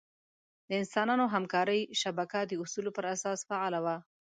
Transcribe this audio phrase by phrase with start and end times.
[0.69, 3.95] د انسانانو همکارۍ شبکه د اصولو پر اساس فعاله وه.